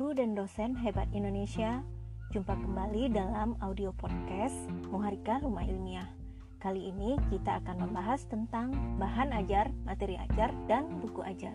[0.00, 1.84] guru dan dosen hebat Indonesia.
[2.32, 4.56] Jumpa kembali dalam audio podcast
[4.88, 6.08] Muharika Rumah Ilmiah.
[6.56, 11.52] Kali ini kita akan membahas tentang bahan ajar, materi ajar, dan buku ajar.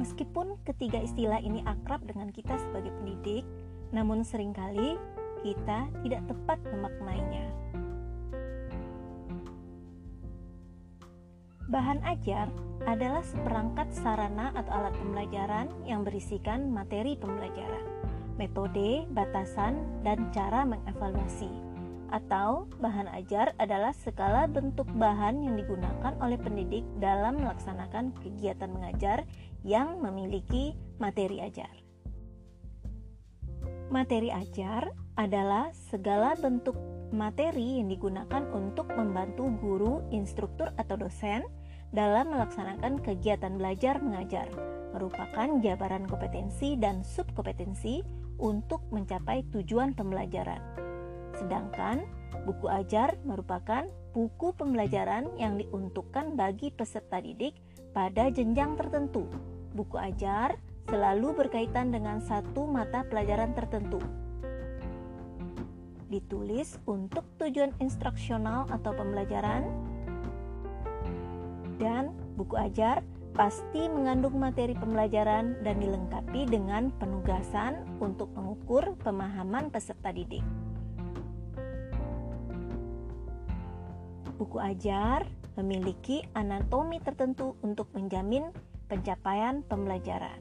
[0.00, 3.44] Meskipun ketiga istilah ini akrab dengan kita sebagai pendidik,
[3.92, 4.96] namun sering kali
[5.44, 7.61] kita tidak tepat memaknainya.
[11.70, 12.50] Bahan ajar
[12.82, 17.86] adalah seperangkat sarana atau alat pembelajaran yang berisikan materi pembelajaran,
[18.34, 21.50] metode, batasan, dan cara mengevaluasi.
[22.12, 29.24] Atau bahan ajar adalah segala bentuk bahan yang digunakan oleh pendidik dalam melaksanakan kegiatan mengajar
[29.64, 31.72] yang memiliki materi ajar.
[33.88, 36.76] Materi ajar adalah segala bentuk
[37.12, 41.44] materi yang digunakan untuk membantu guru, instruktur, atau dosen
[41.92, 44.48] dalam melaksanakan kegiatan belajar mengajar,
[44.96, 48.00] merupakan jabaran kompetensi dan subkompetensi
[48.40, 50.60] untuk mencapai tujuan pembelajaran.
[51.36, 52.04] Sedangkan
[52.48, 53.84] buku ajar merupakan
[54.16, 57.60] buku pembelajaran yang diuntukkan bagi peserta didik
[57.92, 59.28] pada jenjang tertentu.
[59.76, 60.56] Buku ajar
[60.88, 64.00] selalu berkaitan dengan satu mata pelajaran tertentu.
[66.08, 69.91] Ditulis untuk tujuan instruksional atau pembelajaran
[71.78, 73.00] dan buku ajar
[73.32, 80.44] pasti mengandung materi pembelajaran dan dilengkapi dengan penugasan untuk mengukur pemahaman peserta didik.
[84.36, 85.24] Buku ajar
[85.56, 88.52] memiliki anatomi tertentu untuk menjamin
[88.88, 90.40] pencapaian pembelajaran.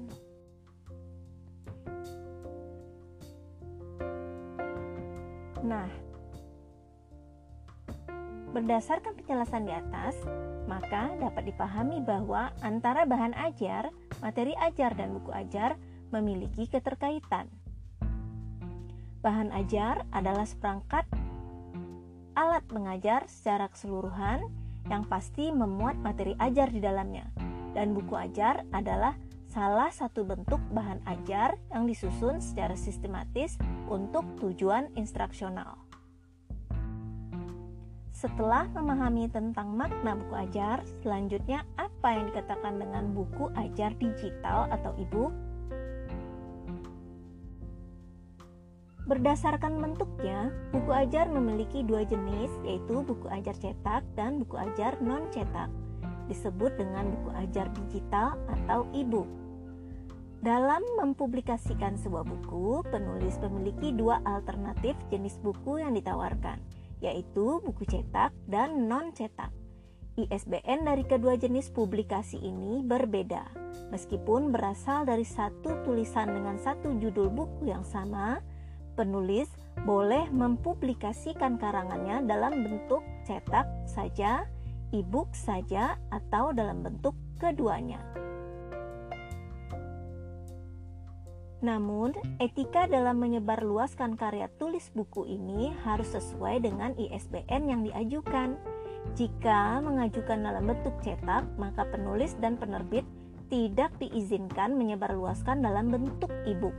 [5.62, 5.88] Nah,
[8.52, 10.16] berdasarkan penjelasan di atas,
[10.68, 15.80] maka dapat dipahami bahwa antara bahan ajar, materi ajar, dan buku ajar
[16.12, 17.48] memiliki keterkaitan.
[19.24, 21.08] Bahan ajar adalah seperangkat
[22.36, 24.48] alat mengajar secara keseluruhan
[24.90, 27.28] yang pasti memuat materi ajar di dalamnya,
[27.72, 29.16] dan buku ajar adalah
[29.52, 33.60] salah satu bentuk bahan ajar yang disusun secara sistematis
[33.92, 35.91] untuk tujuan instruksional.
[38.22, 44.94] Setelah memahami tentang makna buku ajar, selanjutnya apa yang dikatakan dengan buku ajar digital atau
[45.02, 45.34] e-book?
[49.10, 55.74] Berdasarkan bentuknya, buku ajar memiliki dua jenis, yaitu buku ajar cetak dan buku ajar non-cetak.
[56.30, 59.26] Disebut dengan buku ajar digital atau e-book.
[60.46, 66.62] Dalam mempublikasikan sebuah buku, penulis memiliki dua alternatif jenis buku yang ditawarkan,
[67.02, 69.52] yaitu buku cetak dan non-cetak.
[70.20, 73.48] ISBN dari kedua jenis publikasi ini berbeda,
[73.90, 78.44] meskipun berasal dari satu tulisan dengan satu judul buku yang sama.
[79.00, 79.48] Penulis
[79.88, 84.44] boleh mempublikasikan karangannya dalam bentuk cetak saja,
[84.92, 88.04] e-book saja, atau dalam bentuk keduanya.
[91.62, 98.58] Namun, etika dalam menyebarluaskan karya tulis buku ini harus sesuai dengan ISBN yang diajukan.
[99.14, 103.06] Jika mengajukan dalam bentuk cetak, maka penulis dan penerbit
[103.54, 106.74] tidak diizinkan menyebarluaskan dalam bentuk e-book.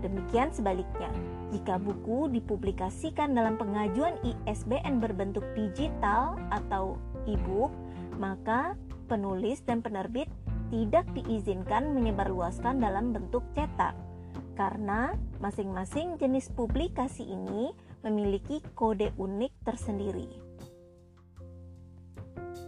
[0.00, 1.12] Demikian sebaliknya,
[1.52, 6.96] jika buku dipublikasikan dalam pengajuan ISBN berbentuk digital atau
[7.28, 7.70] e-book,
[8.16, 8.80] maka
[9.12, 10.26] penulis dan penerbit
[10.72, 13.92] tidak diizinkan menyebarluaskan dalam bentuk cetak
[14.62, 17.74] karena masing-masing jenis publikasi ini
[18.06, 20.30] memiliki kode unik tersendiri.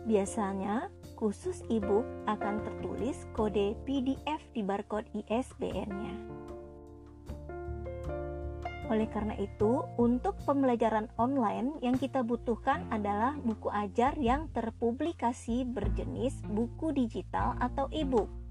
[0.03, 6.15] Biasanya, khusus e-book akan tertulis kode PDF di barcode ISBN-nya.
[8.91, 16.43] Oleh karena itu, untuk pembelajaran online yang kita butuhkan adalah buku ajar yang terpublikasi berjenis
[16.43, 18.44] buku digital atau e-book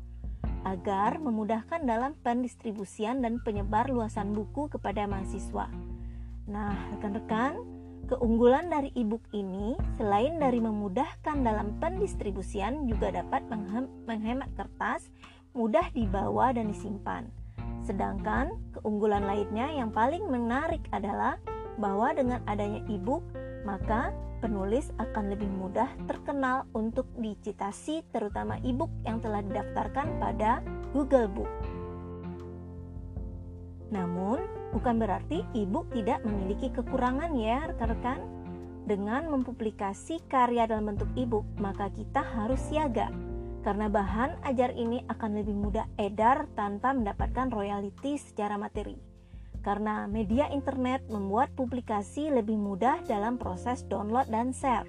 [0.63, 5.67] agar memudahkan dalam pendistribusian dan penyebar luasan buku kepada mahasiswa.
[6.47, 7.59] Nah, rekan-rekan,
[8.07, 13.47] keunggulan dari e-book ini selain dari memudahkan dalam pendistribusian juga dapat
[14.07, 15.07] menghemat kertas,
[15.55, 17.27] mudah dibawa dan disimpan.
[17.83, 21.39] Sedangkan keunggulan lainnya yang paling menarik adalah
[21.75, 23.23] bahwa dengan adanya e-book,
[23.63, 24.11] maka
[24.43, 30.59] penulis akan lebih mudah terkenal untuk dicitasi terutama e-book yang telah didaftarkan pada
[30.91, 31.51] Google Book.
[33.95, 34.43] Namun,
[34.75, 38.19] bukan berarti e-book tidak memiliki kekurangan ya rekan-rekan.
[38.83, 43.07] Dengan mempublikasi karya dalam bentuk e-book, maka kita harus siaga
[43.63, 49.12] karena bahan ajar ini akan lebih mudah edar tanpa mendapatkan royalti secara materi.
[49.63, 54.85] Karena media internet membuat publikasi lebih mudah dalam proses download dan share.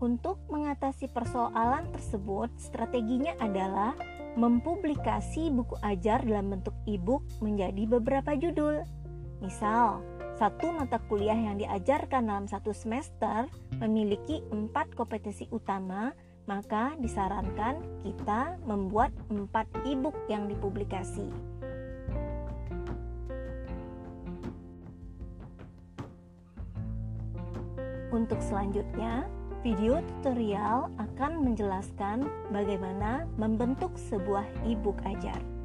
[0.00, 3.92] Untuk mengatasi persoalan tersebut, strateginya adalah
[4.32, 8.80] mempublikasi buku ajar dalam bentuk e-book menjadi beberapa judul.
[9.44, 10.00] Misal,
[10.40, 13.44] satu mata kuliah yang diajarkan dalam satu semester
[13.76, 16.16] memiliki empat kompetensi utama,
[16.48, 21.28] maka disarankan kita membuat empat e-book yang dipublikasi.
[28.10, 29.30] Untuk selanjutnya,
[29.62, 35.59] video tutorial akan menjelaskan bagaimana membentuk sebuah e-book ajar.